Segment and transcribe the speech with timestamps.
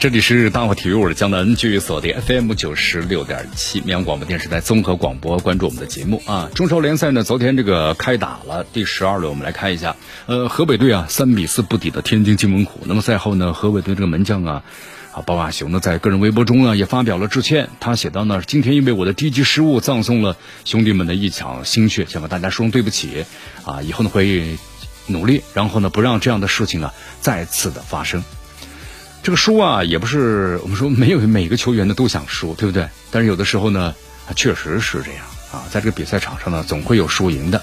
[0.00, 6.48] 这里是大话体育，我是江南，继续锁定 FM 九十六点七绵阳广播电视台综合广播，关注我们的节目啊。
[6.54, 12.80] 中超联赛呢，昨天这个开打了第十二轮，我们来看一下，呃，河北队啊三比四不敌的天津津门虎。
[12.86, 14.62] 那么赛后呢，河北队这个门将啊，
[15.12, 23.26] 啊包瓦雄呢在个人微博中呢也发表了致歉，他写到呢，今天因为我的低级失误，葬送了兄弟们的一场心血，想和大家说声对不起
[23.66, 24.56] 啊，以后呢会
[25.08, 28.24] 努力，然后呢不让这样的事情啊再次的发生。
[29.22, 32.88] 这个输啊，也不是我们说没有每个球员呢都想输，对不对？
[33.10, 33.94] 但是有的时候呢，
[34.34, 37.60] 确实是这样啊，在这个比赛场上呢，总会有输赢的。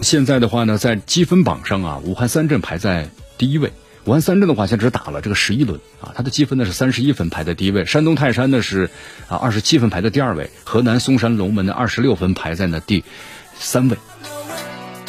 [0.00, 3.72] 现在的话呢，在积分榜上啊，武汉三镇排在第一位。
[4.04, 7.84] 武汉三镇的话，现在只打了这个十一轮啊，它的积分呢是三十一分，排在第一位。
[7.84, 8.88] 山东泰山呢是
[9.28, 10.50] 啊二十七分，排在第二位。
[10.64, 13.04] 河南嵩山龙门的二十六分，排在呢第
[13.58, 13.96] 三位。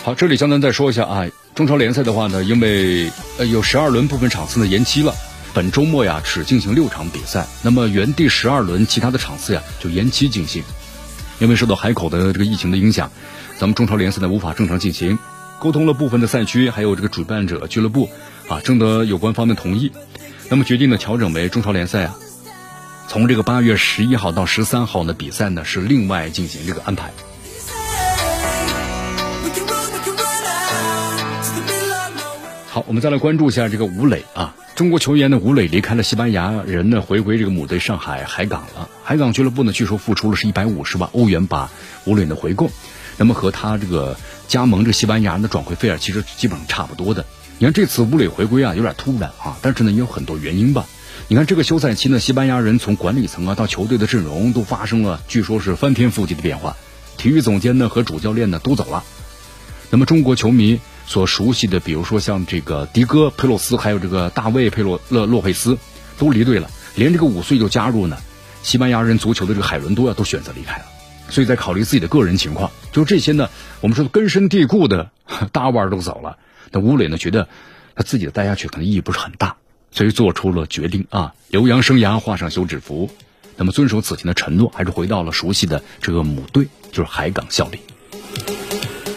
[0.04, 1.28] 好，这里江南再说一下啊。
[1.54, 5.14] 中超联赛的话呢，因为呃有十二轮部分场次呢延期了，
[5.54, 10.64] 本周末呀只进行六场比赛，那么原第十二轮其他的场次呀就延期进行。
[11.40, 13.12] 因为受到海口的这个疫情的影响，
[13.60, 15.20] 咱们中超联赛呢无法正常进行。
[15.60, 18.10] 沟通了部分的赛区，还有这个主办者俱乐部
[18.48, 19.92] 啊，征得有关方面同意，
[20.50, 22.16] 那么决定呢调整为中超联赛啊，
[23.08, 27.12] 从这个八月十一号到十三号呢比赛呢是另外进行这个安排。
[32.88, 38.90] 我们再来关注一下这个吴磊啊，中国球员的吴磊离开了西班牙人呢，回归这个母队上海海港了。
[39.04, 41.70] 海港俱乐部呢，据说付出了是一百五十万欧元把
[42.06, 42.70] 吴磊呢回购，
[43.18, 47.26] 那么和他这个加盟这西班牙人的转会费啊，其实基本上差不多的。
[47.60, 50.86] 你看这次吴磊回归啊，有点突然啊，但是呢也有很多原因吧。
[51.28, 56.76] 你看这个休赛期呢，西班牙人从管理层啊到球队的阵容都发生了，据说是翻天覆地的变化，
[57.18, 59.04] 体育总监呢和主教练呢都走了，
[59.90, 60.80] 那么中国球迷。
[61.06, 65.78] 所熟悉的，比如说像这个迪戈·佩洛斯，还有这个大卫·佩洛勒洛佩斯，
[66.18, 66.70] 都离队了。
[66.96, 68.18] 连这个五岁就加入呢，
[68.64, 70.86] 西班牙人足球的这个海伦多呀，都选择离开了。
[71.30, 75.12] 所以在考虑自己的个人情况，就这些呢，我们说根深蒂固的
[75.52, 76.38] 大腕都走了。
[76.72, 77.48] 那吴磊呢，觉得
[77.96, 79.56] 他自己的待下去可能意义不是很大，
[79.92, 83.10] 所以做出了决定啊，留洋生涯，画上休止符。
[83.58, 87.80] 那么遵守此前的承诺，还是回到了熟悉的这个母队，就是海港效力。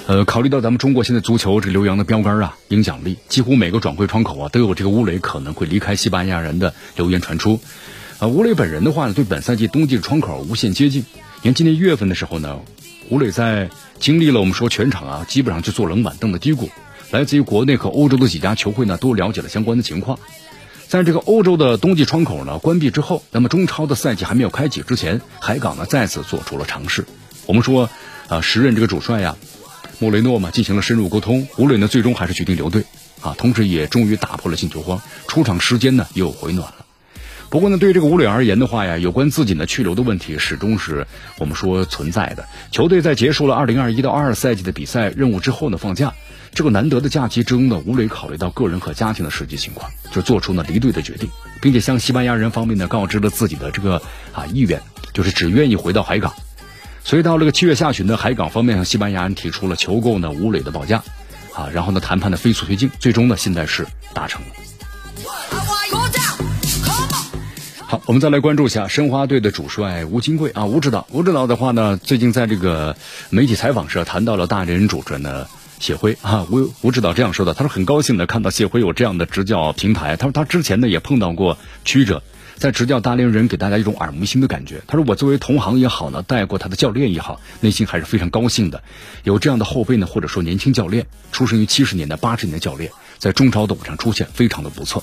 [0.07, 7.59] 呃，考虑到咱们中国现在足球这留洋的标杆啊，影响力，几乎每个转会窗口啊都有这个吴磊可能会离开西班牙人的流言传出。
[8.19, 11.07] 啊，吴磊本人的话呢，对本赛季冬季窗口无限接近。
[11.41, 12.61] 你看今年一月份的时候呢，
[13.09, 16.69] 吴磊在经历了我们说全场啊基本上就坐冷板凳的低谷，
[17.11, 20.19] 来自于国内和欧洲的几家球会呢都了解了相关的情况。
[20.87, 27.07] 在这个欧洲的冬季窗口呢关闭之后，那么中超的赛季还没有开启之前，海港呢再次做出了尝试。
[27.47, 27.89] 我们说
[28.29, 29.35] 啊，时任这个主帅呀。
[29.99, 32.85] 莫雷诺嘛进行了深入沟通，吴磊呢最终还是决定留队，
[33.21, 36.87] 啊，同时也终于打破了进球荒，出场时间呢又回暖了。
[37.51, 41.07] 不过呢，对于这个吴磊而言的话呀，有关自己的去留的问题始终是
[41.39, 42.45] 我们说存在的。
[42.73, 46.13] 球队在结束了二零二一到二二赛季的比赛任务之后呢，放假
[46.53, 51.29] 这个难得的假期之中呢，吴磊考虑到个人和家庭的实际情况，就做出了离队的决定，
[51.63, 54.81] 并且向西班牙人方面呢告知了自己的这个啊意愿，
[55.13, 56.35] 就是只愿意回到海港。
[57.05, 61.05] 所以到这个七月下旬呢，海港方面向西班牙人提出了求购呢吴磊的报价，
[61.53, 64.49] 啊，然后呢谈判的飞速推进，最终呢现在是达成了。
[67.87, 72.97] 好，我们再来关注一下申花队的主帅吴金贵啊，吴指导，吴指导的话呢，最近在这个
[73.29, 75.47] 媒体采访时谈到了大连人主帅呢
[75.79, 82.23] 谢辉啊，吴吴指导这样说的，他说很高兴的看到谢辉有这样的执教平台，他说他之前呢也碰到过曲折。
[82.57, 84.83] 在执教大连人，给大家一种耳目一新的感觉。
[84.87, 88.83] 他说：“我作为同行也好呢，带过他的教练也好，内心还是非常高兴的。
[89.25, 95.03] 有这样的后辈呢，或者说年轻教练，出生于七十年代、八十年的教练，在中超的舞台上出现，非常的不错。”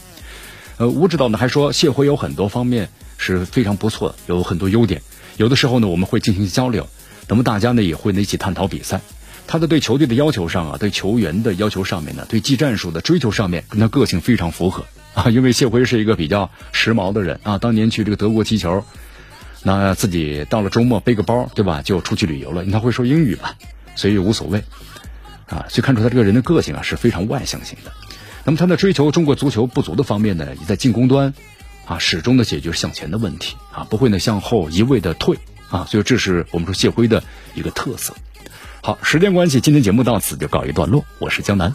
[0.77, 5.01] 呃，吴指导呢还说，谢辉有很多方面是非常不错的，有很多优点。
[5.37, 6.87] 有的时候呢，我们会进行交流，
[7.27, 9.01] 那么大家呢也会呢一起探讨比赛。
[9.45, 14.85] 他的对球队的要求上啊，对球员的要求上面呢，对技战术的追求上面，跟他个性非常符合。
[15.15, 18.85] 啊，因为谢辉是一个比较时髦的人啊，当年去这个德国踢球，
[19.61, 22.63] 那自己到了周末背个包，对吧，就出去旅游了。
[22.65, 23.49] 他会说英语嘛，
[23.95, 24.63] 所以无所谓
[25.47, 27.91] 啊，所以看出他这个人的个性啊是非常外向型的。
[28.45, 31.33] 那么他在追求中国足球不足的方面呢，也在进攻端
[31.85, 35.37] 啊始终的解决向前的问题啊，不会呢向后一味的退
[35.69, 37.21] 啊，所以这是我们说谢辉的
[37.53, 38.13] 一个特色。
[38.81, 41.03] 好，时间关系，今天节目到此就告一段落。
[41.19, 41.69] 我是江南。